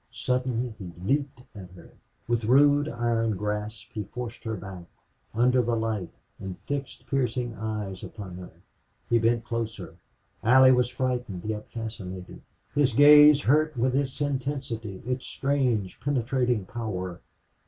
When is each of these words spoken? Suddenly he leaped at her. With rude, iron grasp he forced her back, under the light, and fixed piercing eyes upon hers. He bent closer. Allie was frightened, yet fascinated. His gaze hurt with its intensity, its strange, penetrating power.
Suddenly 0.11 0.73
he 0.79 0.91
leaped 1.05 1.41
at 1.53 1.69
her. 1.73 1.91
With 2.27 2.45
rude, 2.45 2.89
iron 2.89 3.37
grasp 3.37 3.91
he 3.91 4.05
forced 4.05 4.43
her 4.45 4.55
back, 4.55 4.85
under 5.35 5.61
the 5.61 5.75
light, 5.75 6.09
and 6.39 6.57
fixed 6.65 7.05
piercing 7.05 7.53
eyes 7.53 8.03
upon 8.03 8.37
hers. 8.37 8.63
He 9.11 9.19
bent 9.19 9.43
closer. 9.45 9.97
Allie 10.43 10.71
was 10.71 10.89
frightened, 10.89 11.45
yet 11.45 11.69
fascinated. 11.69 12.41
His 12.73 12.95
gaze 12.95 13.41
hurt 13.41 13.77
with 13.77 13.95
its 13.95 14.19
intensity, 14.19 15.03
its 15.05 15.27
strange, 15.27 15.99
penetrating 15.99 16.65
power. 16.65 17.21